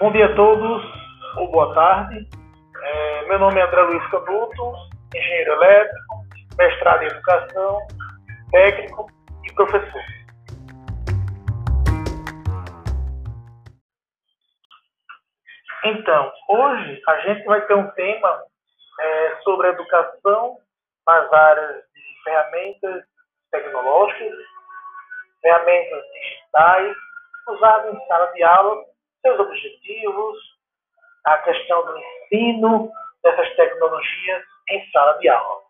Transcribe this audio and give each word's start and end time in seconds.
Bom 0.00 0.10
dia 0.12 0.24
a 0.24 0.34
todos, 0.34 0.82
ou 1.36 1.50
boa 1.50 1.74
tarde. 1.74 2.26
É, 2.82 3.28
meu 3.28 3.38
nome 3.38 3.60
é 3.60 3.64
André 3.64 3.82
Luiz 3.82 4.02
Canuto, 4.08 4.72
engenheiro 5.14 5.52
elétrico, 5.52 6.24
mestrado 6.56 7.02
em 7.02 7.06
educação, 7.06 7.86
técnico 8.50 9.10
e 9.44 9.52
professor. 9.52 10.02
Então, 15.84 16.32
hoje 16.48 17.02
a 17.06 17.16
gente 17.18 17.44
vai 17.44 17.60
ter 17.66 17.74
um 17.74 17.90
tema 17.90 18.42
é, 19.00 19.36
sobre 19.42 19.68
educação 19.68 20.56
nas 21.06 21.30
áreas 21.30 21.84
de 21.92 22.22
ferramentas 22.24 23.04
tecnológicas, 23.50 24.32
ferramentas 25.42 26.02
digitais, 26.14 26.96
usadas 27.48 27.94
em 27.94 28.06
sala 28.06 28.32
de 28.32 28.42
aula, 28.42 28.90
seus 29.22 29.38
objetivos, 29.38 30.38
a 31.24 31.38
questão 31.38 31.84
do 31.84 31.98
ensino 31.98 32.90
dessas 33.22 33.54
tecnologias 33.56 34.44
em 34.68 34.90
sala 34.90 35.18
de 35.18 35.28
aula. 35.28 35.62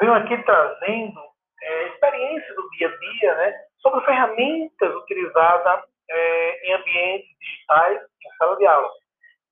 Venho 0.00 0.14
aqui 0.14 0.42
trazendo 0.44 1.20
é, 1.62 1.88
experiência 1.88 2.54
do 2.54 2.68
dia 2.70 2.88
a 2.88 2.96
dia 2.96 3.34
né, 3.36 3.64
sobre 3.80 4.04
ferramentas 4.04 4.94
utilizadas 4.94 5.84
é, 6.10 6.68
em 6.68 6.72
ambientes 6.74 7.38
digitais 7.38 8.02
em 8.02 8.36
sala 8.36 8.56
de 8.56 8.66
aula. 8.66 8.90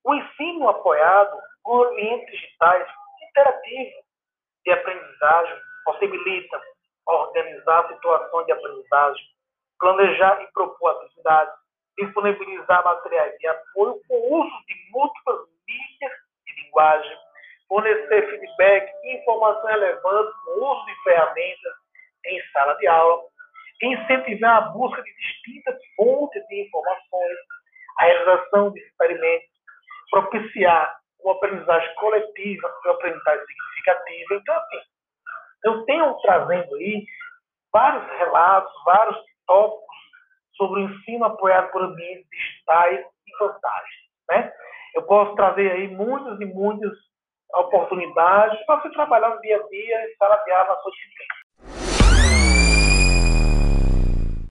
O 0.05 0.15
ensino 0.15 0.69
apoiado 0.69 1.39
por 1.63 1.87
ambientes 1.89 2.31
digitais 2.31 2.87
interativos 3.29 4.05
de 4.65 4.73
aprendizagem 4.73 5.57
possibilita 5.85 6.61
organizar 7.07 7.89
situações 7.89 8.47
de 8.47 8.53
aprendizagem, 8.53 9.27
planejar 9.79 10.43
e 10.43 10.53
propor 10.53 10.91
atividades, 10.91 11.55
disponibilizar 11.98 12.85
materiais 12.85 13.37
de 13.39 13.47
apoio 13.48 14.01
com 14.09 14.41
uso 14.41 14.67
de 14.67 14.75
múltiplas 14.91 15.41
mídias 15.67 16.12
de 16.47 16.62
linguagem, 16.62 17.17
fornecer 17.69 18.31
feedback 18.31 18.93
e 19.05 19.17
informação 19.17 19.67
relevante 19.67 20.33
com 20.45 20.51
o 20.51 20.73
uso 20.73 20.87
de 20.87 21.03
ferramentas 21.05 21.73
em 22.27 22.41
sala 22.53 22.75
de 22.75 22.87
aula, 22.87 23.23
incentivar 23.83 24.57
a 24.59 24.61
busca 24.73 25.03
de 25.03 25.13
distintas 25.15 25.77
fontes 25.97 26.47
de 26.48 26.67
informações, 26.67 27.39
a 27.98 28.05
realização 28.05 28.70
de 28.73 28.81
experimentos, 28.81 29.48
propiciar 30.11 30.97
uma 31.25 31.35
aprendizagem 31.35 31.95
coletiva 31.97 32.69
e 32.69 32.89
uma 32.89 32.95
aprendizagem 32.95 33.45
significativa. 33.47 34.35
Então, 34.35 34.55
assim, 34.57 34.81
eu 35.65 35.85
tenho 35.85 36.15
trazendo 36.20 36.75
aí 36.77 37.05
vários 37.73 38.07
relatos, 38.19 38.73
vários 38.85 39.17
tópicos 39.47 39.97
sobre 40.63 40.81
o 40.81 40.89
ensino 40.89 41.25
apoiado 41.25 41.73
por 41.73 41.83
ambientes 41.83 42.27
digitais 42.31 43.01
e 43.01 43.39
vantagens. 43.39 44.03
Né? 44.31 44.53
Eu 44.95 45.03
posso 45.03 45.35
trazer 45.35 45.73
aí 45.73 45.89
muitas 45.89 46.41
e 46.41 46.45
muitas 46.45 46.93
oportunidades 47.55 48.65
para 48.65 48.81
você 48.81 48.91
trabalhar 48.91 49.31
no 49.31 49.41
dia 49.41 49.57
a 49.57 49.69
dia 49.69 50.09
em 50.09 50.17
sala 50.17 50.37
de 50.37 50.53
aula 50.53 50.69
na 50.69 50.77
sua 50.77 50.93
disciplina. 50.93 51.42